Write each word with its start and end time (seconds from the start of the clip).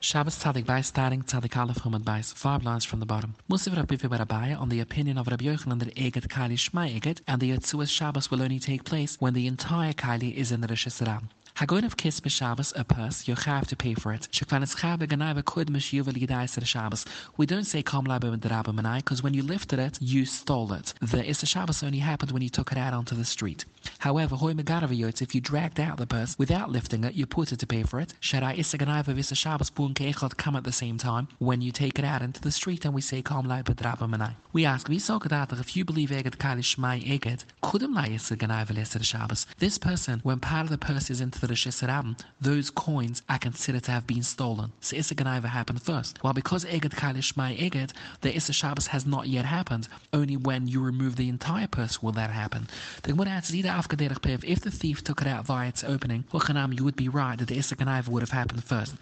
Shabbos 0.00 0.36
Tzadik 0.38 0.64
Bais 0.64 0.86
starting 0.86 1.22
Tzadik 1.22 1.56
Aleph 1.56 1.78
Chumad 1.78 2.04
Bais, 2.04 2.32
five 2.32 2.62
lines 2.62 2.84
from 2.84 3.00
the 3.00 3.06
bottom. 3.06 3.34
Musiv 3.50 3.76
Rabbi 3.76 3.96
Barabaya 3.96 4.56
on 4.58 4.68
the 4.68 4.78
opinion 4.78 5.18
of 5.18 5.26
Rabbi 5.26 5.46
Yochanan 5.46 5.80
that 5.80 5.94
Eget 5.96 6.28
Kali 6.28 6.54
Shmai 6.54 7.00
Eget 7.00 7.20
and 7.26 7.40
the 7.40 7.50
Yetzuas 7.50 7.90
Shabbos 7.90 8.30
will 8.30 8.40
only 8.40 8.60
take 8.60 8.84
place 8.84 9.16
when 9.18 9.34
the 9.34 9.48
entire 9.48 9.92
Kali 9.92 10.38
is 10.38 10.52
in 10.52 10.60
the 10.60 10.68
Rosh. 10.68 10.86
Hagoin 11.58 11.84
of 11.84 11.96
kiss 11.96 12.20
Shabbos 12.24 12.72
a 12.76 12.84
purse, 12.84 13.26
you 13.26 13.34
have 13.34 13.66
to 13.66 13.74
pay 13.74 13.92
for 13.92 14.12
it. 14.12 14.28
Shekvan 14.30 14.62
chabe 14.62 15.08
ganaiva 15.08 15.44
kud 15.44 15.66
mishuva 15.66 16.12
lidais 16.12 16.54
the 16.54 16.64
Shabbos. 16.64 17.04
We 17.36 17.46
don't 17.46 17.64
say 17.64 17.82
kom 17.82 18.06
labim 18.06 18.38
derabim 18.38 18.76
manai 18.76 18.98
because 18.98 19.24
when 19.24 19.34
you 19.34 19.42
lifted 19.42 19.80
it, 19.80 19.98
you 20.00 20.24
stole 20.24 20.72
it. 20.72 20.94
The 21.00 21.28
Issa 21.28 21.46
Shabbos 21.46 21.82
only 21.82 21.98
happened 21.98 22.30
when 22.30 22.42
you 22.42 22.48
took 22.48 22.70
it 22.70 22.78
out 22.78 22.94
onto 22.94 23.16
the 23.16 23.24
street. 23.24 23.64
However, 23.98 24.36
hoy 24.36 24.52
megaraviyot, 24.54 25.20
if 25.20 25.34
you 25.34 25.40
dragged 25.40 25.80
out 25.80 25.96
the 25.96 26.06
purse 26.06 26.36
without 26.38 26.70
lifting 26.70 27.02
it, 27.02 27.14
you 27.14 27.26
put 27.26 27.50
it 27.50 27.58
to 27.58 27.66
pay 27.66 27.82
for 27.82 27.98
it. 27.98 28.14
Sharai 28.22 28.56
Issa 28.56 28.78
ganaiva 28.78 29.18
Issa 29.18 29.34
Shabbos 29.34 29.70
bun 29.70 29.94
keichot 29.94 30.36
come 30.36 30.54
at 30.54 30.62
the 30.62 30.70
same 30.70 30.96
time 30.96 31.26
when 31.38 31.60
you 31.60 31.72
take 31.72 31.98
it 31.98 32.04
out 32.04 32.22
into 32.22 32.40
the 32.40 32.52
street 32.52 32.84
and 32.84 32.94
we 32.94 33.00
say 33.00 33.20
kom 33.20 33.48
labim 33.48 33.74
derabim 33.74 34.14
manai. 34.14 34.36
We 34.52 34.64
ask, 34.64 34.86
so 35.00 35.18
if 35.24 35.76
you 35.76 35.84
believe 35.84 36.10
eget 36.10 36.36
kalish 36.36 36.76
shmai 36.76 37.04
eget, 37.04 37.44
kudim 37.64 37.96
la 37.96 38.04
Issa 38.04 38.36
ganaiva 38.36 38.78
Issa 38.78 39.02
Shabbos. 39.02 39.48
This 39.58 39.76
person, 39.76 40.20
when 40.22 40.38
part 40.38 40.62
of 40.62 40.70
the 40.70 40.78
purse 40.78 41.10
is 41.10 41.20
into 41.20 41.40
the 41.40 41.47
Those 42.40 42.70
coins 42.70 43.22
are 43.28 43.38
considered 43.38 43.84
to 43.84 43.90
have 43.90 44.06
been 44.06 44.22
stolen. 44.22 44.72
So 44.80 44.96
Issa 44.96 45.14
Ganaiva 45.14 45.46
happened 45.46 45.82
first. 45.82 46.18
While 46.22 46.34
because 46.34 46.64
Eged 46.64 46.94
Kalish 46.94 47.36
my 47.36 47.54
Eged, 47.54 47.92
the 48.20 48.34
Issa 48.34 48.52
Shabbos 48.52 48.86
has 48.88 49.06
not 49.06 49.28
yet 49.28 49.44
happened, 49.44 49.88
only 50.12 50.36
when 50.36 50.68
you 50.68 50.80
remove 50.80 51.16
the 51.16 51.28
entire 51.28 51.66
purse 51.66 52.02
will 52.02 52.12
that 52.12 52.30
happen. 52.30 52.68
The 53.02 53.12
Gemara 53.12 53.30
answers 53.30 53.56
either 53.56 53.70
Afkaderich 53.70 54.20
Pev, 54.20 54.44
if 54.44 54.60
the 54.60 54.70
thief 54.70 55.02
took 55.04 55.20
it 55.22 55.26
out 55.26 55.44
via 55.46 55.68
its 55.68 55.84
opening, 55.84 56.24
you 56.32 56.84
would 56.84 56.96
be 56.96 57.08
right 57.08 57.38
that 57.38 57.48
the 57.48 57.58
Issa 57.58 57.76
Ganaiva 57.76 58.08
would 58.08 58.22
have 58.22 58.30
happened 58.30 58.64
first. 58.64 58.94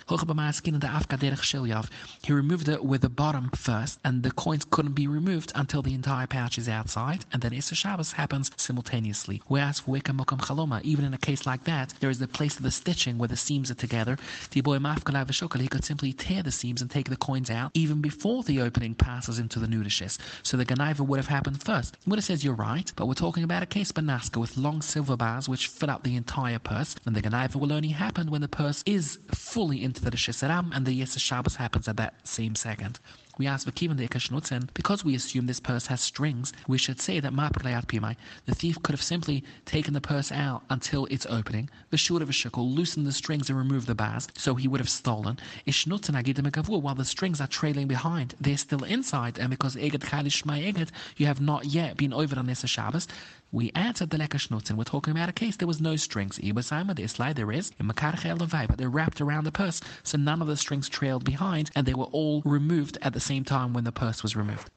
He 2.22 2.32
removed 2.32 2.68
it 2.68 2.84
with 2.84 3.00
the 3.00 3.08
bottom 3.08 3.50
first, 3.50 3.98
and 4.04 4.22
the 4.22 4.30
coins 4.32 4.64
couldn't 4.70 4.92
be 4.92 5.06
removed 5.06 5.52
until 5.54 5.82
the 5.82 5.94
entire 5.94 6.26
pouch 6.26 6.58
is 6.58 6.68
outside, 6.68 7.24
and 7.32 7.42
then 7.42 7.52
Issa 7.52 7.74
Shabbos 7.74 8.12
happens 8.12 8.50
simultaneously. 8.56 9.42
Whereas 9.46 9.80
for 9.80 9.92
Weka 9.96 10.16
Mokam 10.16 10.38
Chaloma, 10.40 10.82
even 10.82 11.04
in 11.04 11.14
a 11.14 11.18
case 11.18 11.46
like 11.46 11.64
that, 11.64 11.94
there 12.00 12.10
is 12.10 12.18
the 12.18 12.28
place 12.36 12.56
of 12.58 12.62
the 12.62 12.70
stitching 12.70 13.16
where 13.16 13.28
the 13.28 13.36
seams 13.36 13.70
are 13.70 13.74
together. 13.74 14.18
The 14.50 14.60
boy 14.60 14.76
Mafkalav 14.76 15.60
he 15.60 15.68
could 15.68 15.84
simply 15.84 16.12
tear 16.12 16.42
the 16.42 16.52
seams 16.52 16.82
and 16.82 16.90
take 16.90 17.08
the 17.08 17.16
coins 17.16 17.50
out 17.50 17.70
even 17.72 18.02
before 18.02 18.42
the 18.42 18.60
opening 18.60 18.94
passes 18.94 19.38
into 19.38 19.58
the 19.58 19.66
nudishis. 19.66 20.18
So 20.42 20.58
the 20.58 20.66
Ganaiva 20.66 21.00
would 21.00 21.18
have 21.18 21.28
happened 21.28 21.62
first. 21.62 21.96
Muda 22.04 22.20
says 22.20 22.44
you're 22.44 22.54
right, 22.54 22.92
but 22.94 23.06
we're 23.06 23.14
talking 23.14 23.42
about 23.42 23.62
a 23.62 23.66
case 23.66 23.90
Banaska 23.90 24.38
with 24.38 24.58
long 24.58 24.82
silver 24.82 25.16
bars 25.16 25.48
which 25.48 25.68
fill 25.68 25.90
up 25.90 26.02
the 26.02 26.16
entire 26.16 26.58
purse, 26.58 26.94
and 27.06 27.16
the 27.16 27.22
Ganaiva 27.22 27.56
will 27.56 27.72
only 27.72 27.88
happen 27.88 28.30
when 28.30 28.42
the 28.42 28.48
purse 28.48 28.82
is 28.84 29.18
fully 29.32 29.82
into 29.82 30.02
the 30.02 30.10
Shisharam 30.10 30.70
and 30.74 30.84
the 30.84 31.00
Yesa 31.00 31.18
Shabbos 31.18 31.56
happens 31.56 31.88
at 31.88 31.96
that 31.96 32.26
same 32.28 32.54
second. 32.54 33.00
We 33.38 33.46
ask 33.46 33.66
for 33.66 33.72
Vakivan 33.72 33.98
the 33.98 34.08
Ikashnutzen, 34.08 34.70
because 34.72 35.04
we 35.04 35.14
assume 35.14 35.46
this 35.46 35.60
purse 35.60 35.86
has 35.88 36.00
strings, 36.00 36.54
we 36.66 36.78
should 36.78 36.98
say 36.98 37.20
that 37.20 37.34
Pimai, 37.34 38.16
the 38.46 38.54
thief 38.54 38.82
could 38.82 38.94
have 38.94 39.02
simply 39.02 39.44
taken 39.66 39.92
the 39.92 40.00
purse 40.00 40.32
out 40.32 40.62
until 40.70 41.04
its 41.06 41.26
opening, 41.26 41.68
the 41.90 41.98
short 41.98 42.22
of 42.22 42.30
a 42.30 42.32
shekel, 42.32 42.70
loosened 42.70 43.06
the 43.06 43.12
strings 43.12 43.50
and 43.50 43.58
removed 43.58 43.88
the 43.88 43.94
bars, 43.94 44.26
so 44.38 44.54
he 44.54 44.68
would 44.68 44.80
have 44.80 44.88
stolen. 44.88 45.38
Ishnutzen 45.66 46.14
Agidimagavur, 46.14 46.80
while 46.80 46.94
the 46.94 47.04
strings 47.04 47.38
are 47.42 47.46
trailing 47.46 47.86
behind, 47.86 48.34
they're 48.40 48.56
still 48.56 48.84
inside, 48.84 49.38
and 49.38 49.50
because 49.50 49.76
Eged 49.76 50.02
Chalish 50.02 50.42
Eged, 50.44 50.88
you 51.18 51.26
have 51.26 51.40
not 51.42 51.66
yet 51.66 51.98
been 51.98 52.14
over 52.14 52.38
on 52.38 52.46
this 52.46 52.64
Shabbos, 52.66 53.06
we 53.52 53.70
answered 53.74 54.10
the 54.10 54.18
Lekashnutzen. 54.18 54.76
We're 54.76 54.84
talking 54.84 55.12
about 55.12 55.28
a 55.28 55.32
case 55.32 55.56
there 55.56 55.68
was 55.68 55.80
no 55.80 55.96
strings. 55.96 56.38
Ibasima, 56.38 56.94
the 56.96 57.06
slide 57.06 57.36
there 57.36 57.52
is, 57.52 57.70
in 57.78 57.88
Makarchel 57.88 58.38
Levai, 58.38 58.66
but 58.68 58.78
they're 58.78 58.90
wrapped 58.90 59.20
around 59.20 59.44
the 59.44 59.52
purse, 59.52 59.80
so 60.02 60.18
none 60.18 60.42
of 60.42 60.48
the 60.48 60.56
strings 60.56 60.88
trailed 60.88 61.24
behind, 61.24 61.70
and 61.74 61.86
they 61.86 61.94
were 61.94 62.04
all 62.06 62.42
removed 62.44 62.98
at 63.02 63.12
the 63.12 63.20
same 63.20 63.44
time 63.44 63.72
when 63.72 63.84
the 63.84 63.92
purse 63.92 64.22
was 64.22 64.36
removed. 64.36 64.70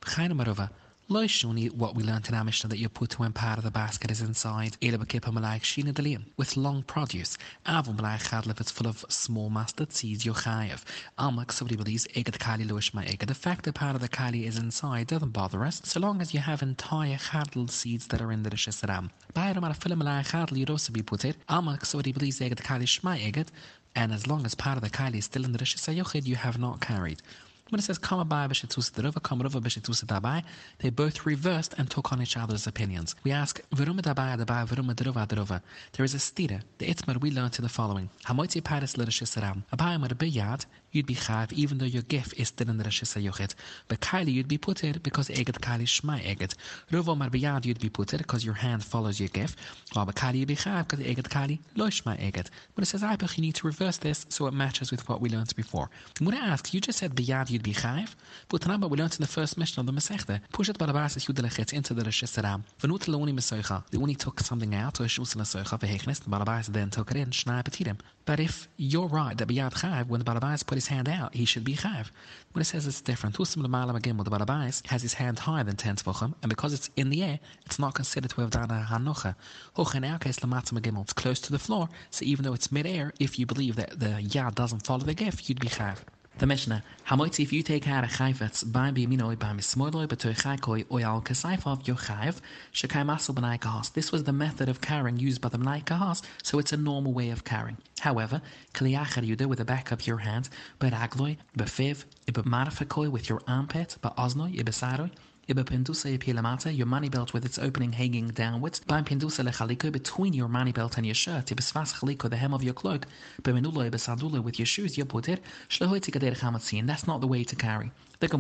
Lo 1.12 1.24
shuni 1.26 1.72
what 1.74 1.96
we 1.96 2.04
learnt 2.04 2.30
in 2.30 2.46
Mishnah 2.46 2.70
that 2.70 2.78
you 2.78 2.88
put 2.88 3.18
when 3.18 3.34
part 3.34 3.58
of 3.58 3.64
the 3.64 3.72
basket 3.72 4.12
is 4.12 4.22
inside. 4.22 4.78
Ela 4.80 5.00
bekipa 5.00 5.34
malaik 5.34 5.64
shina 5.64 5.92
delium 5.92 6.26
with 6.38 6.56
long 6.56 6.84
produce. 6.84 7.36
Avu 7.66 7.96
malaik 7.96 8.30
chadle 8.30 8.52
if 8.52 8.62
it's 8.62 8.70
full 8.70 8.86
of 8.86 9.04
small 9.10 9.50
mustard 9.50 9.92
seeds 9.92 10.24
you're 10.24 10.36
chayev. 10.36 10.84
Almak 11.18 11.52
somebody 11.52 11.76
believes 11.78 12.06
egad 12.16 12.38
kali 12.38 12.64
luish 12.64 12.94
my 12.94 13.04
egad. 13.06 13.28
The 13.28 13.34
fact 13.34 13.66
that 13.66 13.74
part 13.74 13.96
of 13.96 14.02
the 14.02 14.08
kali 14.08 14.46
is 14.46 14.60
inside 14.60 15.08
doesn't 15.08 15.32
bother 15.32 15.66
us 15.66 15.82
so 15.84 16.00
long 16.00 16.22
as 16.22 16.32
you 16.32 16.42
have 16.42 16.62
entire 16.62 17.18
chadl 17.18 17.68
seeds 17.72 18.06
that 18.10 18.22
are 18.22 18.32
in 18.32 18.44
the 18.44 18.52
rishisaram. 18.52 19.10
Bayram 19.34 19.66
ala 19.66 19.74
filim 19.74 20.04
malaik 20.04 20.28
chadl 20.28 20.58
you'd 20.58 20.70
also 20.70 20.94
be 20.94 21.02
put 21.02 21.26
it. 21.26 21.36
Almak 21.50 21.88
somebody 21.88 22.12
believes 22.12 22.40
egad 22.40 22.62
kali 22.64 22.86
shmai 22.86 23.28
egad. 23.28 23.48
And 23.96 24.12
as 24.14 24.28
long 24.28 24.46
as 24.46 24.54
part 24.54 24.78
of 24.78 24.84
the 24.84 24.92
kali 24.92 25.18
is 25.18 25.26
still 25.26 25.44
in 25.44 25.54
the 25.54 25.58
rishisayochid 25.58 26.28
you 26.28 26.36
have 26.36 26.60
not 26.60 26.82
carried. 26.82 27.24
When 27.70 27.78
it 27.78 27.84
says 27.84 28.00
come 28.00 28.28
by 28.28 28.48
come 28.48 29.40
dabai, 29.42 30.44
they 30.80 30.90
both 30.90 31.26
reversed 31.26 31.76
and 31.78 31.90
took 31.90 32.12
on 32.12 32.22
each 32.22 32.36
other's 32.36 32.66
opinions. 32.66 33.16
We 33.24 33.32
ask 33.32 33.62
dabai 33.72 34.44
dabai 34.44 35.62
There 35.92 36.06
is 36.06 36.16
a 36.16 36.18
stira. 36.18 36.62
The 36.80 36.88
itmar 36.88 37.22
we 37.22 37.30
learned 37.30 37.54
to 37.54 37.62
the 37.62 37.70
following. 37.70 38.10
Hamoitzi 38.26 38.64
paris 38.64 38.98
l'rishisaram. 38.98 39.64
Abai 39.72 40.00
mar 40.00 40.10
biyad 40.10 40.66
you'd 40.92 41.06
be 41.06 41.16
chav 41.16 41.52
even 41.54 41.78
though 41.78 41.86
your 41.86 42.02
gift 42.04 42.34
is 42.38 42.48
still 42.48 42.70
in 42.70 42.78
the 42.78 42.84
Rosh 42.84 43.04
Hashanah. 43.04 43.54
But 43.88 44.00
Kylie, 44.00 44.34
you'd 44.34 44.48
be 44.48 44.58
putter 44.58 44.94
because 45.02 45.30
Eget 45.30 45.60
Kylie 45.60 45.84
Shmai 45.84 46.22
Eget. 46.26 46.56
Rovo 46.92 47.16
Marbiyad, 47.16 47.66
you'd 47.66 47.80
be 47.80 47.90
putter 47.90 48.18
because 48.18 48.44
your 48.44 48.56
hand 48.56 48.84
follows 48.84 49.20
your 49.20 49.30
gift. 49.30 49.60
While 49.94 50.06
Kylie, 50.08 50.40
you'd 50.40 50.48
be 50.48 50.56
chav 50.56 50.88
because 50.88 51.06
Eget 51.06 51.30
Kylie 51.30 51.60
Lo 51.76 51.88
Shmai 51.88 52.20
Eget. 52.20 52.50
But 52.76 52.84
it 52.84 52.88
says, 52.88 53.04
I 53.04 53.16
you 53.36 53.42
need 53.42 53.56
to 53.56 53.68
reverse 53.68 53.98
this 53.98 54.26
so 54.30 54.48
it 54.48 54.54
matches 54.54 54.92
with 54.92 55.08
what 55.08 55.22
we 55.22 55.30
learned 55.30 55.56
before. 55.56 55.90
To 56.16 56.36
ask, 56.36 56.74
you 56.74 56.82
just 56.82 57.00
said 57.00 57.16
Biyad, 57.16 57.50
you'd 57.60 57.76
be 57.76 57.82
chav? 57.82 58.16
But 58.48 58.62
Tanaba, 58.62 58.90
we 58.90 58.98
learned 58.98 59.14
in 59.16 59.22
the 59.22 59.28
first 59.28 59.58
mission 59.58 59.80
of 59.80 59.86
the 59.86 59.92
Masechta. 59.92 60.40
Push 60.52 60.70
it 60.70 60.78
Barabas 60.78 61.18
Yudelechet 61.18 61.74
into 61.74 61.94
the 61.94 62.04
Rosh 62.04 62.24
Hashanah. 62.24 62.64
Venut 62.82 63.08
Leoni 63.08 63.34
Mesoicha. 63.34 63.86
The 63.90 63.98
only 63.98 64.16
took 64.16 64.40
something 64.40 64.74
out, 64.74 65.00
or 65.02 65.04
Shus 65.04 65.36
Mesoicha, 65.36 65.80
Vehechnes, 65.80 66.24
the 66.24 66.30
Barabas 66.30 66.68
then 66.68 66.90
took 66.90 67.12
it 67.12 67.18
in, 67.18 67.32
Shnai 67.32 67.64
Petitim. 67.64 68.00
But 68.26 68.40
if 68.40 68.68
you're 68.78 69.08
right 69.08 69.38
that 69.38 69.48
Biyad 69.48 69.74
Chav, 69.74 70.08
when 70.08 70.20
the 70.20 70.26
Barabas 70.26 70.66
put 70.66 70.76
his 70.76 70.88
hand 70.88 71.10
out, 71.10 71.34
he 71.34 71.46
should 71.46 71.64
be 71.64 71.76
chav. 71.76 72.12
When 72.54 72.62
it 72.62 72.66
says 72.66 72.88
it's 72.88 73.02
different, 73.02 73.36
Tusim 73.36 73.66
Lamalam 73.66 73.96
again 73.96 74.18
with 74.18 74.30
the 74.30 74.38
Balabais 74.38 74.86
has 74.88 75.02
his 75.02 75.14
hand 75.14 75.40
higher 75.40 75.64
than 75.64 75.76
10 75.76 75.98
tvachim, 75.98 76.34
and 76.42 76.50
because 76.50 76.74
it's 76.74 76.90
in 76.96 77.10
the 77.10 77.24
air, 77.24 77.40
it's 77.66 77.80
not 77.80 77.96
considered 77.96 78.32
to 78.32 78.42
have 78.42 78.52
done 78.52 78.72
a 78.72 78.88
hanocha. 78.90 79.36
Hoch 79.76 79.96
in 79.96 80.04
our 80.04 80.20
case, 80.20 80.40
Lamatzim 80.40 80.80
Gimel, 80.80 81.02
it's 81.02 81.14
close 81.14 81.40
to 81.42 81.52
the 81.52 81.60
floor, 81.60 81.90
so 82.12 82.24
even 82.24 82.46
though 82.46 82.54
it's 82.54 82.72
mid-air, 82.72 83.14
if 83.20 83.38
you 83.38 83.46
believe 83.46 83.76
that 83.76 84.00
the 84.00 84.22
yad 84.22 84.56
doesn't 84.56 84.86
follow 84.86 85.04
the 85.04 85.14
gift, 85.14 85.50
you'd 85.50 85.60
be 85.60 85.68
chav. 85.68 85.98
The 86.40 86.48
Mishnah, 86.48 86.84
Hamoitzi, 87.06 87.44
if 87.44 87.52
you 87.52 87.62
take 87.64 87.86
out 87.90 88.06
a 88.06 88.08
chayvetz, 88.08 88.64
by 88.72 88.92
biminoi, 88.92 89.38
by 89.38 89.48
mismoiloi, 89.48 90.08
betoy 90.08 90.34
chaykoi, 90.38 90.86
oyal 90.86 91.22
kasaifov, 91.22 91.86
your 91.86 91.98
chayv, 91.98 92.38
shekai 92.74 93.06
masel 93.06 93.36
b'nai 93.36 93.60
kahas. 93.60 93.92
This 93.92 94.14
was 94.14 94.24
the 94.24 94.32
method 94.32 94.70
of 94.70 94.80
carrying 94.80 95.20
used 95.20 95.42
by 95.42 95.50
the 95.50 95.60
b'nai 95.60 95.84
kahas, 95.84 96.22
so 96.42 96.58
it's 96.58 96.72
a 96.72 96.78
normal 96.78 97.12
way 97.12 97.30
of 97.32 97.44
carrying. 97.44 97.76
However, 98.00 98.42
kliyachar 98.74 99.28
yuda 99.28 99.48
with 99.48 99.58
the 99.58 99.66
back 99.66 99.92
of 99.92 100.08
your 100.08 100.20
hand, 100.20 100.48
beragloi, 100.80 101.36
befiv, 101.58 102.06
ibemarafakoi 102.28 103.10
with 103.10 103.28
your 103.28 103.42
armpit, 103.46 103.98
beoznoi, 104.02 104.56
ibesaroi, 104.56 105.12
Iba 105.50 105.64
pindusa 105.64 106.78
your 106.78 106.86
money 106.86 107.10
belt 107.10 107.34
with 107.34 107.44
its 107.44 107.58
opening 107.58 107.92
hanging 107.92 108.28
downwards. 108.28 108.82
Beim 108.82 109.04
pindusa 109.04 109.44
lechaliko, 109.44 109.92
between 109.92 110.32
your 110.32 110.48
money 110.48 110.72
belt 110.72 110.98
and 110.98 111.08
your 111.08 111.16
shirt. 111.16 111.48
Ibisvas 111.48 111.96
chaliko, 111.96 112.30
the 112.30 112.38
hem 112.38 112.54
of 112.54 112.62
your 112.62 112.76
cloak. 112.76 113.08
Bemenulo 113.42 113.90
ibisandula, 113.90 114.44
with 114.44 114.60
your 114.60 114.68
shoes, 114.68 114.96
you 114.96 115.06
put 115.06 115.28
it. 115.28 115.42
Shlehoitikader 115.68 116.38
chamatzin. 116.38 116.86
That's 116.86 117.08
not 117.08 117.20
the 117.20 117.26
way 117.26 117.44
to 117.44 117.56
carry. 117.56 117.92
If 118.22 118.34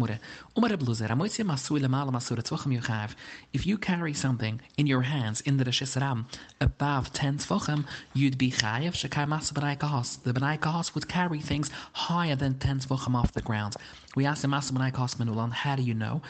you 3.65 3.77
carry 3.77 4.13
something 4.13 4.59
in 4.77 4.87
your 4.87 5.01
hands 5.01 5.39
in 5.41 5.55
the 5.55 5.63
Rosh 5.63 5.95
above 6.59 7.13
10 7.13 7.37
Tvachim, 7.37 7.85
you'd 8.13 8.37
be 8.37 8.51
Chayev 8.51 8.91
Shekai 8.91 9.25
Masa 9.25 9.53
B'nai 9.53 9.77
Kahos. 9.77 10.21
The 10.21 10.33
B'nai 10.33 10.59
Kahos 10.59 10.93
would 10.95 11.07
carry 11.07 11.39
things 11.39 11.71
higher 11.93 12.35
than 12.35 12.59
10 12.59 12.81
Tvachim 12.81 13.15
off 13.15 13.31
the 13.31 13.41
ground. 13.41 13.77
We 14.15 14.25
asked 14.25 14.41
the 14.41 14.49
Masa 14.49 14.73
B'nai 14.73 14.91
Kahos 14.91 15.15
Menulan, 15.15 15.53
how 15.53 15.77
do 15.77 15.81
you 15.81 15.93
know? 15.93 16.21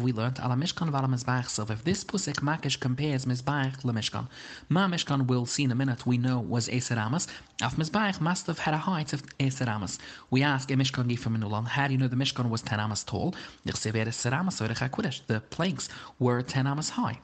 We 0.00 0.12
learned, 0.12 0.38
Ala 0.38 0.54
Mishkan 0.54 0.88
Vala 0.88 1.08
Mizbach 1.08 1.44
Silv. 1.44 1.70
If 1.70 1.84
this 1.84 2.04
Pusik 2.04 2.36
Makish 2.36 2.80
compares 2.80 3.26
Mizbach 3.26 3.84
le 3.84 3.92
Mishkan, 3.92 4.28
Ma 4.70 4.88
Mishkan 4.88 5.26
will 5.26 5.44
see 5.44 5.64
in 5.64 5.72
a 5.72 5.74
minute, 5.74 6.06
we 6.06 6.16
know 6.16 6.38
was 6.40 6.68
Eseramas. 6.68 7.26
Af 7.60 7.76
Mizbach 7.76 8.18
must 8.22 8.46
have 8.46 8.60
had 8.60 8.72
a 8.72 8.78
height 8.78 9.12
of 9.12 9.22
Eseramas. 9.38 9.98
We 10.30 10.42
ask 10.42 10.70
a 10.70 10.74
Mishkan 10.74 11.10
Gifa 11.10 11.28
Menulan, 11.36 11.66
how 11.66 11.86
do 11.86 11.92
you 11.92 11.98
know 11.98 12.08
the 12.08 12.16
Mishkan 12.16 12.48
was 12.48 12.62
10 12.62 12.77
10 12.78 12.84
amas 12.84 13.04
tall. 13.04 13.34
The 13.64 15.42
planks 15.50 15.88
were 16.18 16.42
10 16.42 16.66
amas 16.66 16.90
high. 16.90 17.18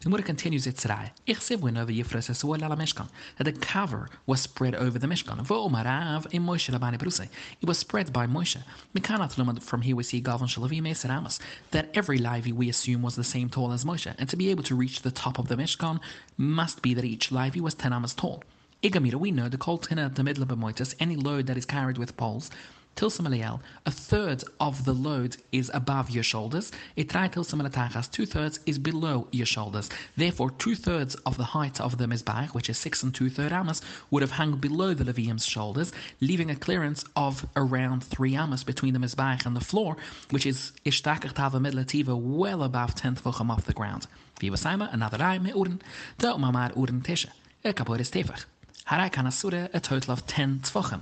The 0.00 0.04
Gemara 0.04 0.22
continues 0.22 0.66
its 0.66 0.84
Mishkan. 0.84 3.08
That 3.36 3.44
the 3.44 3.52
cover 3.52 4.10
was 4.26 4.40
spread 4.40 4.74
over 4.74 4.98
the 4.98 5.06
Mishkan. 5.06 5.46
V'omarav 5.46 6.26
in 6.32 6.44
Moshe 6.44 6.72
labani. 6.72 7.28
It 7.60 7.68
was 7.68 7.78
spread 7.78 8.12
by 8.12 8.26
Moshe. 8.26 8.62
Mikanat 8.94 9.62
from 9.62 9.82
here 9.82 9.96
we 9.96 10.02
see 10.02 10.22
Galvan 10.22 10.48
Shalavim 10.48 10.88
Eseramas. 10.88 11.38
That 11.72 11.90
every 11.94 12.18
Levi 12.18 12.52
we 12.52 12.68
assume 12.68 13.02
was 13.02 13.16
the 13.16 13.24
same 13.24 13.50
tall 13.50 13.72
as 13.72 13.84
Moshe. 13.84 14.14
And 14.18 14.28
to 14.28 14.36
be 14.36 14.50
able 14.50 14.62
to 14.64 14.74
reach 14.74 15.02
the 15.02 15.10
top 15.10 15.38
of 15.38 15.48
the 15.48 15.56
Mishkan 15.56 16.00
must 16.38 16.82
be 16.82 16.94
that 16.94 17.04
each 17.04 17.30
Levi 17.30 17.60
was 17.60 17.74
10 17.74 17.92
amas 17.92 18.14
tall. 18.14 18.42
Igamira, 18.82 19.16
we 19.16 19.30
know 19.30 19.48
the 19.48 19.58
kol 19.58 19.76
tina 19.76 20.08
the 20.08 20.22
middle 20.22 20.42
of 20.42 20.94
any 21.00 21.16
load 21.16 21.46
that 21.46 21.58
is 21.58 21.66
carried 21.66 21.98
with 21.98 22.16
poles 22.16 22.50
Tilsamaliel, 22.96 23.60
a 23.86 23.90
third 23.90 24.44
of 24.60 24.84
the 24.84 24.92
load 24.92 25.36
is 25.52 25.70
above 25.72 26.10
your 26.10 26.22
shoulders. 26.22 26.70
Itrai 26.98 27.32
tilsamalatachas, 27.32 28.10
two 28.10 28.26
thirds 28.26 28.60
is 28.66 28.78
below 28.78 29.26
your 29.32 29.46
shoulders. 29.46 29.88
Therefore, 30.16 30.50
two 30.50 30.74
thirds 30.74 31.14
of 31.26 31.36
the 31.38 31.44
height 31.44 31.80
of 31.80 31.96
the 31.96 32.06
mizbach, 32.06 32.52
which 32.52 32.68
is 32.68 32.76
six 32.76 33.02
and 33.02 33.14
two 33.14 33.30
third 33.30 33.52
amas, 33.52 33.80
would 34.10 34.22
have 34.22 34.32
hung 34.32 34.56
below 34.56 34.92
the 34.92 35.04
Levium's 35.04 35.46
shoulders, 35.46 35.92
leaving 36.20 36.50
a 36.50 36.56
clearance 36.56 37.04
of 37.16 37.46
around 37.56 38.04
three 38.04 38.36
amas 38.36 38.64
between 38.64 38.92
the 38.92 39.00
mizbach 39.00 39.46
and 39.46 39.56
the 39.56 39.64
floor, 39.64 39.96
which 40.30 40.44
is 40.44 40.72
ishtakach 40.84 41.32
midlativa, 41.32 42.14
well 42.20 42.62
above 42.64 42.94
tenth 42.94 43.24
tefachim 43.24 43.50
off 43.50 43.64
the 43.64 43.72
ground. 43.72 44.06
Vivasaima, 44.40 44.92
another 44.92 45.22
eye, 45.22 45.38
me 45.38 45.52
urin, 45.52 45.80
da 46.18 46.34
umamar 46.34 46.74
urin 46.76 47.02
tesha. 47.02 47.28
A 47.64 47.72
kapor 47.72 47.98
is 47.98 48.10
tefach. 48.10 48.44
Harai 48.90 49.08
Kanasura, 49.08 49.70
a 49.72 49.78
total 49.78 50.12
of 50.12 50.26
10 50.26 50.62
tzvochim. 50.64 51.00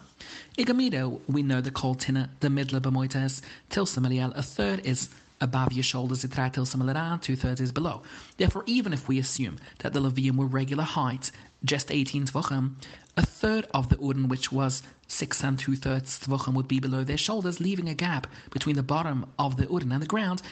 Igamido, 0.58 1.22
we 1.26 1.42
know 1.42 1.62
the 1.62 1.70
kol 1.70 1.94
tina, 1.94 2.28
the 2.40 2.48
midla 2.48 2.80
bemoites, 2.80 3.40
tilsamaliel, 3.70 4.30
a 4.36 4.42
third 4.42 4.84
is 4.84 5.08
above 5.40 5.72
your 5.72 5.82
shoulders, 5.82 6.22
itra 6.22 6.52
tilsamalaran, 6.52 7.22
two 7.22 7.34
thirds 7.34 7.62
is 7.62 7.72
below. 7.72 8.02
Therefore, 8.36 8.62
even 8.66 8.92
if 8.92 9.08
we 9.08 9.18
assume 9.18 9.56
that 9.78 9.94
the 9.94 10.00
Levium 10.00 10.36
were 10.36 10.44
regular 10.44 10.84
height, 10.84 11.30
just 11.64 11.90
18 11.90 12.26
tzvochim, 12.26 12.74
a 13.16 13.24
third 13.24 13.66
of 13.72 13.88
the 13.88 13.96
Urin, 13.96 14.28
which 14.28 14.52
was 14.52 14.82
six 15.08 15.42
and 15.42 15.58
two 15.58 15.74
thirds 15.74 16.20
tzvochim, 16.20 16.54
would 16.54 16.68
be 16.68 16.78
below 16.78 17.02
their 17.02 17.16
shoulders, 17.16 17.60
leaving 17.60 17.88
a 17.88 17.94
gap 17.94 18.26
between 18.50 18.76
the 18.76 18.82
bottom 18.82 19.26
of 19.38 19.56
the 19.56 19.66
Urin 19.66 19.92
and 19.92 20.02
the 20.02 20.06
ground, 20.06 20.42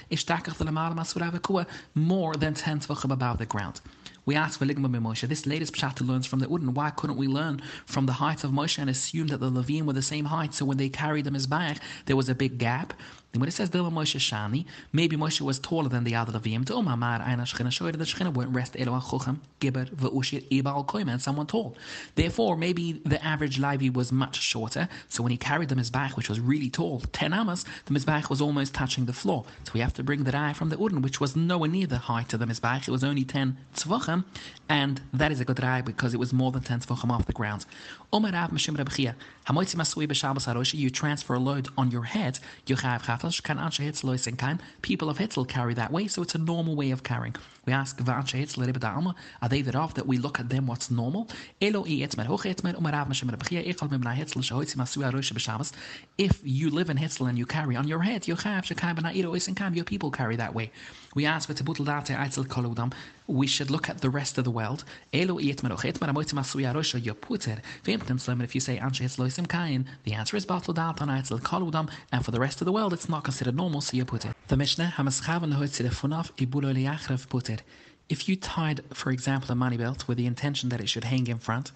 more 1.94 2.34
than 2.34 2.54
10 2.54 2.80
tzvochim 2.80 3.12
above 3.12 3.38
the 3.38 3.46
ground. 3.46 3.80
We 4.26 4.34
ask 4.34 4.58
for 4.58 4.66
Ligma 4.66 4.88
Moshe. 4.88 5.28
This 5.28 5.46
latest 5.46 5.72
pshat 5.72 6.04
learns 6.04 6.26
from 6.26 6.40
the 6.40 6.46
Udan. 6.46 6.74
Why 6.74 6.90
couldn't 6.90 7.16
we 7.16 7.28
learn 7.28 7.62
from 7.86 8.06
the 8.06 8.12
height 8.12 8.42
of 8.42 8.50
Moshe 8.50 8.78
and 8.78 8.90
assume 8.90 9.28
that 9.28 9.38
the 9.38 9.50
Levim 9.50 9.82
were 9.82 9.92
the 9.92 10.02
same 10.02 10.24
height? 10.24 10.52
So 10.52 10.64
when 10.64 10.78
they 10.78 10.88
carried 10.88 11.26
the 11.26 11.30
Mizbach, 11.30 11.78
there 12.06 12.16
was 12.16 12.28
a 12.28 12.34
big 12.34 12.58
gap. 12.58 12.92
And 13.36 13.42
when 13.42 13.48
it 13.48 13.52
says 13.52 13.68
Dilma 13.68 13.92
Moshe 13.92 14.18
Shani, 14.18 14.64
maybe 14.94 15.14
Moshe 15.14 15.42
was 15.42 15.58
taller 15.58 15.90
than 15.90 16.04
the 16.04 16.14
other 16.14 16.32
Levim. 16.38 16.64
To 16.64 16.72
Omar 16.72 16.94
Aina 16.94 17.42
Shechina 17.42 17.92
that 17.92 17.98
the 17.98 18.04
Shechina 18.06 18.32
wouldn't 18.32 18.56
rest 18.56 18.76
Elo 18.78 18.98
Chucham, 18.98 19.40
Gibber, 19.60 19.84
V'ushir, 19.84 20.42
Ebal 20.50 20.84
Koyman, 20.84 21.20
someone 21.20 21.46
tall. 21.46 21.76
Therefore, 22.14 22.56
maybe 22.56 23.02
the 23.04 23.22
average 23.22 23.58
Levi 23.58 23.90
was 23.90 24.10
much 24.10 24.40
shorter. 24.40 24.88
So 25.10 25.22
when 25.22 25.32
he 25.32 25.36
carried 25.36 25.68
the 25.68 25.74
Mizbach, 25.74 26.16
which 26.16 26.30
was 26.30 26.40
really 26.40 26.70
tall, 26.70 27.02
10 27.12 27.34
amas, 27.34 27.66
the 27.84 27.92
Mizbach 27.92 28.30
was 28.30 28.40
almost 28.40 28.72
touching 28.72 29.04
the 29.04 29.12
floor. 29.12 29.44
So 29.64 29.72
we 29.74 29.80
have 29.80 29.92
to 29.94 30.02
bring 30.02 30.24
the 30.24 30.34
eye 30.34 30.54
from 30.54 30.70
the 30.70 30.76
Udan, 30.76 31.02
which 31.02 31.20
was 31.20 31.36
nowhere 31.36 31.68
near 31.68 31.86
the 31.86 31.98
height 31.98 32.32
of 32.32 32.40
the 32.40 32.46
Mizbach. 32.46 32.88
It 32.88 32.90
was 32.90 33.04
only 33.04 33.24
10 33.24 33.54
tzvachim, 33.74 34.24
and 34.70 35.02
that 35.12 35.30
is 35.30 35.40
a 35.40 35.44
good 35.44 35.62
eye 35.62 35.82
because 35.82 36.14
it 36.14 36.18
was 36.18 36.32
more 36.32 36.52
than 36.52 36.62
10 36.62 36.80
tzvachim 36.80 37.10
off 37.10 37.26
the 37.26 37.34
ground. 37.34 37.66
Omer 38.14 38.30
Rav 38.32 38.50
Mishim 38.50 38.78
Rabchia, 38.78 39.14
Hamoitzi 39.46 39.76
Masui 39.76 40.08
B'Shabbos 40.08 40.50
HaRosh, 40.50 40.72
you 40.72 40.88
transfer 40.88 41.34
a 41.34 41.38
load 41.38 41.68
on 41.76 41.90
your 41.90 42.04
head, 42.04 42.38
Yochav 42.66 43.02
Chafel, 43.26 43.42
Kan 43.42 43.58
Anshe 43.58 43.84
Hitzel 43.84 44.04
Loisenkaim, 44.04 44.60
people 44.82 45.08
of 45.08 45.18
Hitzel 45.18 45.46
carry 45.46 45.74
that 45.74 45.92
way, 45.92 46.06
so 46.06 46.22
it's 46.22 46.34
a 46.34 46.38
normal 46.38 46.76
way 46.76 46.90
of 46.90 47.02
carrying. 47.02 47.34
We 47.66 47.72
ask 47.72 47.98
Vanshe 47.98 48.40
Hitzel 48.40 48.64
Ribba 48.64 49.14
are 49.42 49.48
they 49.48 49.62
that 49.62 49.74
off 49.74 49.94
that 49.94 50.06
we 50.06 50.18
look 50.18 50.38
at 50.38 50.48
them 50.48 50.68
what's 50.68 50.88
normal? 50.88 51.28
Elo 51.60 51.84
I 51.84 52.06
Etzmer 52.06 52.24
Hoch 52.24 52.44
Etzmer, 52.44 52.76
Omer 52.76 52.92
Rav 52.92 53.08
Mishim 53.08 53.28
Rabchia, 53.28 53.66
Echal 53.66 53.90
Mibna 53.90 54.14
Hitzel, 54.14 54.42
Shahoitzi 54.42 54.76
Masui 54.76 55.10
HaRosh 55.10 55.32
B'Shabbos, 55.32 55.72
if 56.16 56.40
you 56.44 56.70
live 56.70 56.90
in 56.90 56.96
Hitzel 56.96 57.28
and 57.28 57.36
you 57.36 57.44
carry 57.44 57.74
on 57.74 57.88
your 57.88 58.02
head, 58.02 58.22
Yochav 58.22 58.62
Shekam 58.62 58.98
B'Na 58.98 59.16
Iro 59.16 59.32
Oisenkam, 59.32 59.74
your 59.74 59.84
people 59.84 60.12
carry 60.12 60.36
that 60.36 60.54
way. 60.54 60.70
We 61.16 61.26
ask 61.26 61.48
with 61.48 61.64
Tebutel 61.64 61.86
Date 61.86 62.16
Eitzel 62.16 62.46
Koludam, 62.46 62.92
we 63.26 63.48
should 63.48 63.72
look 63.72 63.88
at 63.88 64.00
the 64.00 64.10
rest 64.10 64.38
of 64.38 64.44
the 64.44 64.50
world. 64.52 64.84
Elo 65.12 65.40
Etzmer 65.40 65.70
Hoch 65.70 65.82
Etzmer, 65.82 66.08
Amoitzi 66.08 66.34
Masui 66.34 66.72
HaRosh, 66.72 67.04
you 67.04 67.14
put 67.14 67.48
it. 67.48 67.58
If 67.84 68.54
you 68.54 68.60
say 68.60 68.78
Anshe 68.78 69.02
Hitzel 69.02 69.26
Loisim 69.26 69.48
Kain, 69.48 69.86
the 70.04 70.12
answer 70.12 70.36
is 70.36 70.46
Batel 70.46 70.74
Dat 70.74 71.02
on 71.02 71.08
Eitzel 71.08 71.40
Koludam, 71.40 71.90
and 72.12 72.24
for 72.24 72.30
the 72.30 72.38
rest 72.38 72.60
of 72.60 72.66
the 72.66 72.72
world 72.72 72.92
it's 72.92 73.08
not 73.08 73.15
considered 73.22 73.56
normal, 73.56 73.80
so 73.80 73.96
you 73.96 74.04
put 74.04 74.24
it. 74.24 74.34
The 74.48 74.56
Mishnah, 74.56 74.94
Hamaschavan 74.96 75.54
Hoitzir 75.54 75.88
Funav, 75.90 76.32
Ibulo 76.36 76.72
Liachrev 76.74 77.28
put. 77.28 77.62
If 78.08 78.28
you 78.28 78.36
tied, 78.36 78.82
for 78.94 79.10
example, 79.10 79.50
a 79.50 79.56
money 79.56 79.76
belt 79.76 80.06
with 80.06 80.16
the 80.16 80.26
intention 80.26 80.68
that 80.68 80.80
it 80.80 80.88
should 80.88 81.02
hang 81.02 81.26
in 81.26 81.38
front, 81.38 81.72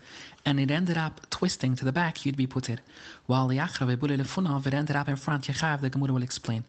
and 0.47 0.61
it 0.61 0.71
ended 0.71 0.97
up 0.97 1.29
twisting 1.29 1.75
to 1.75 1.85
the 1.85 1.91
back, 1.91 2.25
you'd 2.25 2.37
be 2.37 2.47
put 2.47 2.71
it. 2.71 2.81
While 3.27 3.49
the 3.49 3.59
achrav 3.59 3.97
lefunav, 3.97 4.65
it 4.65 4.73
ended 4.73 4.95
up 4.95 5.09
in 5.09 5.17
front, 5.17 5.49
yechav, 5.49 5.81
the 5.81 5.91
Gemara 5.91 6.13
will 6.13 6.23
explain. 6.23 6.63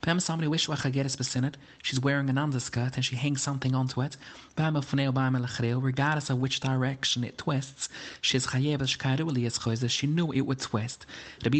Perhaps 0.00 0.24
somebody 0.24 0.46
wish 0.46 0.68
wachageres 0.68 1.16
besinnet, 1.16 1.56
she's 1.82 1.98
wearing 1.98 2.30
an 2.30 2.38
underskirt 2.38 2.94
and 2.94 3.04
she 3.04 3.16
hangs 3.16 3.42
something 3.42 3.74
onto 3.74 4.00
it. 4.02 4.16
Regardless 4.56 6.30
of 6.30 6.38
which 6.38 6.60
direction 6.60 7.24
it 7.24 7.38
twists, 7.38 7.88
she's 8.20 8.46
she 8.48 10.06
knew 10.06 10.32
it 10.32 10.40
would 10.42 10.60
twist. 10.60 11.06
If 11.44 11.54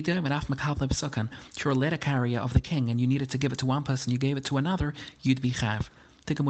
you're 1.65 1.73
a 1.73 1.75
letter 1.75 1.97
carrier 1.97 2.39
of 2.39 2.53
the 2.53 2.61
king 2.61 2.91
and 2.91 3.01
you 3.01 3.07
needed 3.09 3.31
to 3.31 3.39
give 3.39 3.53
it 3.53 3.59
to 3.59 3.67
one 3.67 3.83
person, 3.83 4.13
you 4.13 4.19
gave 4.19 4.37
it 4.37 4.45
to 4.45 4.59
another, 4.59 4.95
you'd 5.23 5.43
be 5.43 5.51
chav. 5.51 5.89
It 6.31 6.41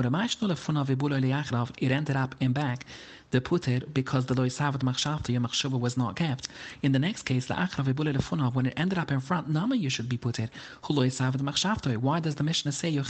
ended 1.90 2.16
up 2.16 2.34
in 2.40 2.52
back 2.52 2.84
the 3.30 3.40
puter 3.40 3.82
because 3.92 4.26
the 4.26 4.34
loy 4.34 4.48
savat 4.48 4.80
machshavta 4.80 5.28
your 5.28 5.78
was 5.78 5.96
not 5.96 6.16
kept. 6.16 6.48
In 6.82 6.92
the 6.92 6.98
next 6.98 7.24
case, 7.24 7.46
the 7.46 7.54
achra 7.54 7.84
vebule 7.84 8.12
lefunav 8.14 8.54
when 8.54 8.66
it 8.66 8.74
ended 8.76 8.98
up 8.98 9.12
in 9.12 9.20
front, 9.20 9.48
nama 9.48 9.76
you 9.76 9.90
should 9.90 10.08
be 10.08 10.16
puter. 10.16 10.48
Hu 10.82 10.94
loy 10.94 11.08
savat 11.08 11.42
machshavta. 11.42 11.96
Why 11.98 12.20
does 12.20 12.36
the 12.36 12.42
Mishnah 12.42 12.72
say 12.72 12.88
you 12.88 13.02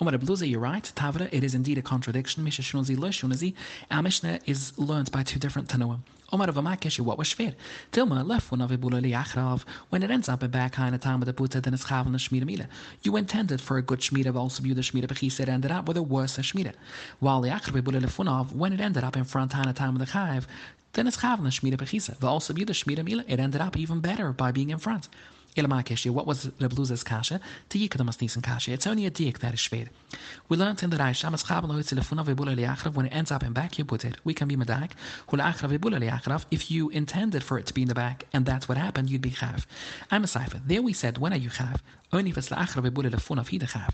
Umar 0.00 0.14
you're 0.14 0.60
right. 0.60 0.92
Tavra, 0.94 1.28
it 1.32 1.42
is 1.42 1.56
indeed 1.56 1.76
a 1.76 1.82
contradiction. 1.82 2.44
Misha 2.44 2.62
Shunazi 2.62 2.96
Lo 2.96 3.08
Shunazi. 3.08 3.54
Our 3.90 4.00
Mishnah 4.00 4.38
is 4.46 4.72
learned 4.78 5.10
by 5.10 5.24
two 5.24 5.40
different 5.40 5.68
Tanoim. 5.68 5.98
Omar 6.32 6.48
of 6.50 6.56
what 6.56 7.18
was 7.18 7.34
schwer? 7.34 7.52
Tilma 7.90 8.24
left 8.24 8.52
one 8.52 8.60
of 8.60 8.70
Ibulali. 8.70 9.64
When 9.88 10.04
it 10.04 10.10
ends 10.12 10.28
up 10.28 10.44
in 10.44 10.52
back 10.52 10.78
in 10.78 10.96
time 11.00 11.18
with 11.18 11.26
the 11.26 11.32
Buddha, 11.32 11.60
then 11.60 11.74
it's 11.74 11.84
Chavan 11.84 12.14
Shmira 12.14 12.44
Mila. 12.44 12.68
You 13.02 13.16
intended 13.16 13.60
for 13.60 13.78
a 13.78 13.82
good 13.82 13.98
Shmira, 13.98 14.32
but 14.32 14.38
also 14.38 14.62
the 14.62 14.74
Shmira, 14.74 15.08
but 15.08 15.18
he 15.18 15.30
said 15.30 15.48
ended 15.48 15.72
up 15.72 15.88
with 15.88 15.96
a 15.96 16.02
worse 16.02 16.36
Shmira. 16.36 16.74
While 17.18 17.40
the 17.40 17.48
Achrav 17.48 17.82
Ibulali 17.82 18.02
Funov, 18.02 18.52
when 18.52 18.72
it 18.72 18.80
ended 18.80 19.02
up 19.02 19.16
in 19.16 19.24
front 19.24 19.52
in 19.54 19.66
a 19.66 19.72
time 19.72 19.98
with 19.98 20.06
the 20.06 20.12
Chav, 20.12 20.44
then 20.92 21.08
it's 21.08 21.16
Chavan 21.16 21.40
Shmira 21.46 21.76
Bechisa. 21.76 22.16
The 22.18 22.28
also 22.28 22.52
be 22.54 22.62
the 22.62 22.72
Shmira 22.72 23.02
Mila, 23.02 23.24
it 23.26 23.40
ended 23.40 23.60
up 23.60 23.76
even 23.76 23.98
better 23.98 24.32
by 24.32 24.52
being 24.52 24.70
in 24.70 24.78
front. 24.78 25.08
What 25.58 26.26
was 26.26 26.46
Rebluza's 26.60 27.02
kasha? 27.02 27.40
Tiyikadamas 27.70 28.20
nisan 28.20 28.42
kasha. 28.42 28.72
It's 28.72 28.86
only 28.86 29.06
a 29.06 29.10
diak 29.10 29.38
that 29.38 29.54
is 29.54 29.60
shved. 29.60 29.88
We 30.48 30.56
learned 30.56 30.82
in 30.84 30.90
the 30.90 30.96
Reish, 30.96 31.24
Amas 31.24 31.42
Chabal 31.42 31.70
Hoitz 31.70 31.92
Telefuna 31.92 32.24
Vebula 32.24 32.56
Liachrav, 32.56 32.94
when 32.94 33.06
it 33.06 33.12
ends 33.12 33.32
up 33.32 33.42
in 33.42 33.52
back, 33.52 33.76
you 33.76 33.84
put 33.84 34.04
it. 34.04 34.16
We 34.22 34.34
can 34.34 34.46
be 34.46 34.56
Medak. 34.56 34.92
Hula 35.28 35.42
Achrav 35.42 35.76
Vebula 35.76 35.98
Liachrav, 35.98 36.44
if 36.52 36.70
you 36.70 36.90
intended 36.90 37.42
for 37.42 37.58
it 37.58 37.66
to 37.66 37.74
be 37.74 37.82
in 37.82 37.88
the 37.88 37.94
back, 37.94 38.24
and 38.32 38.46
that's 38.46 38.68
what 38.68 38.78
happened, 38.78 39.10
you'd 39.10 39.20
be 39.20 39.30
Chav. 39.30 39.66
I'm 40.10 40.22
a 40.22 40.28
cipher. 40.28 40.60
There 40.64 40.80
we 40.80 40.92
said, 40.92 41.18
when 41.18 41.32
are 41.32 41.36
you 41.36 41.50
Chav? 41.50 41.80
Only 42.10 42.30
if 42.30 42.38
it's 42.38 42.48
la'achra 42.48 42.82
vebula 42.82 43.10
lefuna 43.10 43.44
chav. 43.44 43.90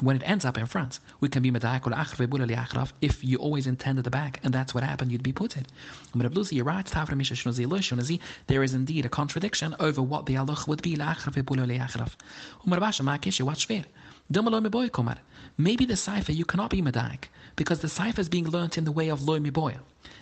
When 0.00 0.16
it 0.16 0.22
ends 0.24 0.46
up 0.46 0.56
in 0.56 0.64
front, 0.64 1.00
we 1.20 1.28
can 1.28 1.42
be 1.42 1.50
medaik 1.50 1.86
or 1.86 1.90
la'achra 1.90 2.26
vebula 2.26 2.46
li'achrav 2.48 2.92
if 3.02 3.22
you 3.22 3.36
always 3.36 3.66
intended 3.66 4.04
the 4.04 4.10
back, 4.10 4.40
and 4.42 4.54
that's 4.54 4.72
what 4.72 4.82
happened, 4.82 5.12
you'd 5.12 5.22
be 5.22 5.34
put 5.34 5.54
right, 5.54 5.66
there 8.46 8.62
is 8.62 8.74
indeed 8.74 9.04
a 9.04 9.08
contradiction 9.10 9.76
over 9.80 10.00
what 10.00 10.24
the 10.24 10.34
aluch 10.36 10.66
would 10.66 10.80
be 10.80 10.96
la'achra 10.96 11.30
vebula 11.30 11.66
li'achrav. 11.66 12.12
Umar 12.66 12.80
basha 12.80 13.02
ma'kish, 13.02 13.42
what's 13.42 13.64
fair? 13.64 13.84
Maybe 15.56 15.84
the 15.84 15.96
cipher 15.96 16.32
you 16.32 16.44
cannot 16.44 16.70
be 16.70 16.82
medaik 16.82 17.24
because 17.56 17.80
the 17.80 17.88
cipher 17.88 18.20
is 18.20 18.28
being 18.28 18.48
learnt 18.48 18.78
in 18.78 18.84
the 18.84 18.92
way 18.92 19.08
of 19.08 19.22
loy 19.22 19.38
miboy. 19.38 19.76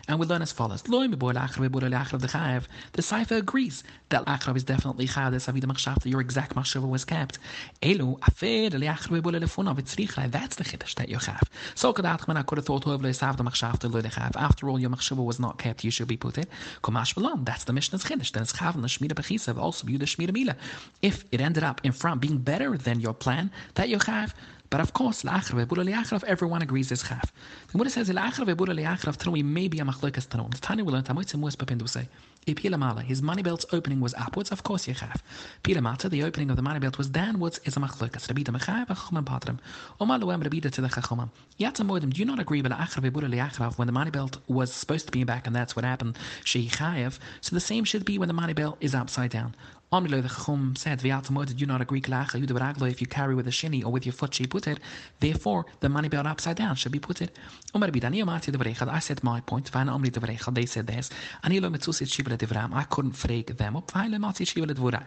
And 0.08 0.20
we 0.20 0.26
learn 0.26 0.42
as 0.42 0.52
follows. 0.52 0.82
The 0.82 0.88
Cipher 3.00 3.34
agrees 3.34 3.82
that 4.08 4.24
Achrav 4.26 4.56
is 4.56 4.62
definitely 4.62 5.08
Chav, 5.08 5.32
the 5.32 5.38
Savida 5.38 5.64
Machshavta, 5.64 6.06
your 6.06 6.20
exact 6.20 6.54
Machshava 6.54 6.88
was 6.88 7.04
kept. 7.04 7.40
Elu, 7.82 8.16
Afer, 8.22 8.76
Leachrav 8.76 9.20
Bula 9.20 9.40
Lefunav, 9.40 9.80
it's 9.80 9.96
Richai, 9.96 10.30
that's 10.30 10.54
the 10.56 10.62
Chiddush 10.64 10.94
that 10.94 11.08
you 11.08 11.18
have. 11.18 11.42
So 11.74 11.92
Kadatchman, 11.92 12.36
I 12.36 12.42
could 12.42 12.58
have 12.58 12.66
thought, 12.66 12.86
oh, 12.86 12.96
Hovle 12.96 13.10
Savda 13.10 13.38
Machshavta, 13.38 13.92
Lo 13.92 14.00
Lechav. 14.00 14.36
After 14.36 14.68
all, 14.70 14.78
your 14.78 14.90
Machshava 14.90 15.24
was 15.24 15.40
not 15.40 15.58
kept, 15.58 15.82
you 15.82 15.90
should 15.90 16.06
be 16.06 16.16
put 16.16 16.38
in. 16.38 16.44
Komash 16.84 17.14
Balam, 17.14 17.44
that's 17.44 17.64
the 17.64 17.72
Mishnah's 17.72 18.04
Chiddush. 18.04 18.30
Then 18.30 18.44
it's 18.44 18.52
Chav 18.52 18.76
and 18.76 18.84
the 18.84 18.88
Shmira 18.88 19.14
Bechisav, 19.14 19.58
also 19.58 19.88
you 19.88 19.98
the 19.98 20.06
Shmira 20.06 20.32
Mila. 20.32 20.54
If 21.02 21.24
it 21.32 21.40
ended 21.40 21.64
up 21.64 21.80
in 21.84 21.90
front 21.90 22.20
being 22.20 22.38
better 22.38 22.78
than 22.78 23.00
your 23.00 23.14
plan 23.14 23.50
that 23.74 23.88
you 23.88 23.98
have, 24.06 24.32
but 24.70 24.80
of 24.80 24.92
course, 24.92 25.24
everyone 25.24 26.62
agrees 26.62 26.92
is 26.92 27.02
chaf. 27.02 27.32
The 27.68 27.72
Gemara 27.72 27.90
says, 27.90 28.08
Tanui 28.08 29.44
may 29.44 29.68
be 29.68 29.78
a 29.78 29.84
machlokas 29.84 30.26
tanum. 30.28 30.50
The 30.52 30.58
Tanya 30.58 30.84
will 30.84 30.92
learn, 30.94 31.04
Tamoitze 31.04 31.36
Muas 31.36 31.56
Papindu 31.56 31.88
say, 31.88 32.08
Ipilamala, 32.46 33.02
his 33.02 33.22
money 33.22 33.42
belt's 33.42 33.66
opening 33.72 34.00
was 34.00 34.14
upwards, 34.14 34.52
of 34.52 34.62
course 34.62 34.86
you 34.86 34.94
have. 34.94 35.20
Pilamata, 35.64 36.08
the 36.08 36.22
opening 36.22 36.48
of 36.48 36.54
the 36.56 36.62
money 36.62 36.78
belt 36.78 36.96
was 36.96 37.08
downwards, 37.08 37.58
is 37.64 37.76
a 37.76 37.80
machlokas. 37.80 38.28
Rabida 38.28 38.56
Mechav, 38.56 38.86
Achumam 38.86 39.24
Patram. 39.24 39.58
Omar 40.00 40.20
Loem 40.20 40.44
Rabida 40.44 40.70
to 40.70 40.80
the 40.80 40.88
Chachomam. 40.88 41.30
Yatamoidim, 41.58 42.12
do 42.12 42.20
you 42.20 42.24
not 42.24 42.38
agree 42.38 42.62
with 42.62 42.70
Achra 42.70 43.02
Vebura 43.02 43.28
Liachrav 43.28 43.78
when 43.78 43.86
the 43.86 43.92
money 43.92 44.12
belt 44.12 44.38
was 44.46 44.72
supposed 44.72 45.06
to 45.06 45.12
be 45.12 45.24
back 45.24 45.48
and 45.48 45.56
that's 45.56 45.74
what 45.74 45.84
happened? 45.84 46.16
Sheikhayev. 46.44 47.18
So 47.40 47.56
the 47.56 47.60
same 47.60 47.82
should 47.82 48.04
be 48.04 48.16
when 48.16 48.28
the 48.28 48.34
money 48.34 48.52
belt 48.52 48.76
is 48.80 48.94
upside 48.94 49.30
down. 49.30 49.56
Omri 49.92 50.20
the 50.20 50.28
Chum 50.28 50.74
said, 50.74 50.98
Viatamoid, 50.98 51.54
do 51.54 51.54
you 51.58 51.66
not 51.66 51.80
agree 51.80 52.00
Klacha, 52.00 52.40
you 52.40 52.46
the 52.46 52.86
if 52.86 53.00
you 53.00 53.06
carry 53.06 53.36
with 53.36 53.46
a 53.46 53.52
shinny 53.52 53.84
or 53.84 53.92
with 53.92 54.04
your 54.04 54.12
foot 54.12 54.34
she 54.34 54.44
put 54.44 54.66
it, 54.66 54.80
therefore 55.20 55.64
the 55.78 55.88
money 55.88 56.08
belt 56.08 56.26
upside 56.26 56.56
down 56.56 56.74
should 56.74 56.90
be 56.90 56.98
put 56.98 57.22
it. 57.22 57.38
Umar 57.72 57.90
Bidani 57.90 58.20
Amati 58.20 58.50
the 58.50 58.90
I 58.90 58.98
said 58.98 59.22
my 59.22 59.40
point, 59.42 59.68
Van 59.68 59.88
Omri 59.88 60.08
the 60.08 60.18
they 60.50 60.66
said 60.66 60.88
this, 60.88 61.08
and 61.44 61.54
Ilo 61.54 61.70
Mitsusit 61.70 62.08
Shibla 62.08 62.36
Divram, 62.36 62.74
I 62.74 62.82
couldn't 62.82 63.12
freak 63.12 63.56
them 63.56 63.76
up, 63.76 63.92
Vile 63.92 64.18
Mati 64.18 64.44
Shibla 64.44 64.74
Dvura. 64.74 65.04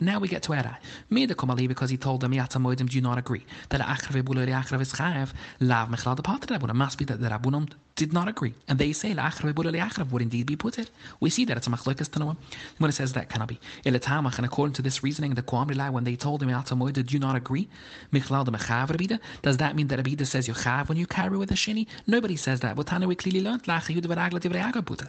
Now 0.00 0.18
we 0.20 0.28
get 0.28 0.42
to 0.44 0.54
Era. 0.54 0.78
Made 1.10 1.28
the 1.28 1.34
Kumali 1.34 1.68
because 1.68 1.90
he 1.90 1.98
told 1.98 2.22
them, 2.22 2.32
Yatamoidim, 2.32 2.88
do 2.88 2.96
you 2.96 3.02
not 3.02 3.18
agree 3.18 3.44
that 3.68 3.82
Akrav 3.82 4.80
is 4.80 4.92
Chayev, 4.94 5.32
Lav 5.60 5.90
Mechlad 5.90 6.16
the 6.16 6.22
Patra 6.22 6.58
Rabunam, 6.58 6.76
must 6.76 6.96
be 6.96 7.04
that 7.04 7.20
the 7.20 7.28
Rabunam 7.28 7.70
did 7.96 8.12
not 8.12 8.26
agree. 8.26 8.54
And 8.68 8.78
they 8.78 8.92
say 8.92 9.14
Akrav 9.14 9.52
Bulari 9.52 9.80
Akrav 9.80 10.10
would 10.10 10.22
indeed 10.22 10.46
be 10.46 10.56
put 10.56 10.78
it. 10.78 10.90
We 11.20 11.30
see 11.30 11.44
that 11.44 11.56
it's 11.56 11.66
a 11.66 11.70
Machlokas 11.70 12.08
Tanawam. 12.10 12.36
When 12.78 12.88
it 12.88 12.94
says 12.94 13.12
that 13.12 13.28
cannot 13.28 13.48
be. 13.48 13.60
Ilatamach, 13.84 14.36
and 14.36 14.44
according 14.44 14.74
to 14.74 14.82
this 14.82 15.02
reasoning, 15.04 15.34
the 15.34 15.42
Kwamri 15.42 15.90
when 15.92 16.04
they 16.04 16.16
told 16.16 16.42
him 16.42 16.48
Atamoid, 16.48 16.94
did 16.94 17.12
you 17.12 17.20
not 17.20 17.36
agree? 17.36 17.68
Michlal 18.12 18.44
the 18.44 19.20
Does 19.42 19.56
that 19.58 19.76
mean 19.76 19.86
that 19.88 20.00
Abida 20.00 20.26
says 20.26 20.48
you 20.48 20.54
have 20.54 20.88
when 20.88 20.98
you 20.98 21.06
carry 21.06 21.36
with 21.36 21.52
a 21.52 21.54
shini? 21.54 21.86
Nobody 22.06 22.36
says 22.36 22.60
that. 22.60 22.74
But 22.74 22.88
Tana 22.88 23.06
we 23.06 23.14
clearly 23.14 23.42
learned 23.42 23.64
Lacha 23.64 23.94
Yud 23.94 24.06
Varagla 24.06 24.40
Divreaga 24.40 24.84
Puta. 24.84 25.08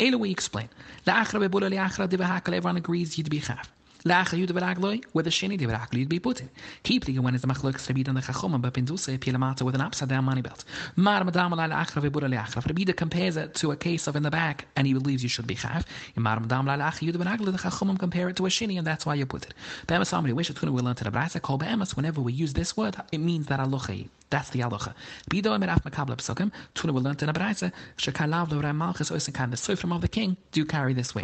Elo 0.00 0.18
we 0.18 0.30
explain. 0.30 0.68
La 1.06 1.22
Achra 1.22 1.46
Bebula 1.46 1.70
Liachra 1.70 2.08
Divahakal, 2.08 2.54
everyone 2.54 2.76
agrees 2.78 3.18
you'd 3.18 3.28
be 3.28 3.40
chav. 3.40 3.66
Lacha 4.04 4.36
Yuda 4.36 4.50
Veragloi, 4.50 5.04
with 5.12 5.28
a 5.28 5.30
shini 5.30 5.56
de 5.56 5.64
Veragloi 5.64 6.08
be 6.08 6.18
put 6.18 6.40
it. 6.40 6.48
Keep 6.82 7.04
the 7.04 7.16
when 7.20 7.36
is 7.36 7.42
the 7.42 7.46
Machlok 7.46 7.74
Sabid 7.74 8.08
on 8.08 8.16
the 8.16 8.20
Chachoma, 8.20 8.58
but 8.58 8.74
Pindusa, 8.74 9.16
Pilamata 9.16 9.62
with 9.62 9.76
an 9.76 9.80
upside 9.80 10.08
down 10.08 10.24
money 10.24 10.42
belt. 10.42 10.64
Mar 10.96 11.22
Madame 11.22 11.52
La 11.52 11.68
Achra 11.68 12.02
Vibura 12.02 12.28
Leachra. 12.28 12.64
Rabida 12.64 12.96
compares 12.96 13.36
it 13.36 13.54
to 13.54 13.70
a 13.70 13.76
case 13.76 14.08
of 14.08 14.16
in 14.16 14.24
the 14.24 14.30
back, 14.30 14.66
and 14.74 14.88
he 14.88 14.92
believes 14.92 15.22
you 15.22 15.28
should 15.28 15.46
be 15.46 15.54
chav. 15.54 15.84
In 16.16 16.24
Mar 16.24 16.40
Madame 16.40 16.66
La 16.66 16.78
Achra 16.78 17.12
Yuda 17.12 17.22
Veragloi, 17.22 17.52
the 17.52 17.58
Chachomam 17.58 17.96
compare 17.96 18.28
it 18.28 18.34
to 18.34 18.46
a 18.46 18.48
shini, 18.48 18.76
and 18.76 18.84
that's 18.84 19.06
why 19.06 19.14
you 19.14 19.24
put 19.24 19.44
it. 19.44 19.54
Be'emas 19.86 20.08
somebody 20.08 20.32
wish 20.32 20.50
it 20.50 20.56
could 20.56 20.68
will 20.68 20.82
learn 20.82 20.96
to 20.96 21.04
the 21.04 21.10
Brasa, 21.10 21.40
call 21.40 21.58
Be'emas, 21.58 21.94
whenever 21.94 22.20
we 22.20 22.32
use 22.32 22.54
this 22.54 22.76
word, 22.76 22.96
it 23.12 23.18
means 23.18 23.46
that 23.46 23.60
alocha. 23.60 24.08
That's 24.30 24.48
the 24.50 24.60
alocha. 24.60 24.94
Bido 25.30 25.54
emer 25.54 25.68
af 25.68 25.84
makabla 25.84 26.16
psukim, 26.16 26.50
tuna 26.74 26.92
will 26.92 27.02
learn 27.02 27.16
to 27.16 27.26
the 27.26 27.32
Brasa, 27.32 27.70
shekalav 27.98 28.50
lo 28.50 28.60
ram 28.60 28.78
malchus 28.78 29.10
oisin 29.12 29.34
kan, 29.34 29.50
the 29.50 29.56
sofrim 29.56 29.94
of 29.94 30.00
the 30.00 30.08
king, 30.08 30.36
do 30.50 30.64
carry 30.64 30.92
this 30.92 31.14
way. 31.14 31.20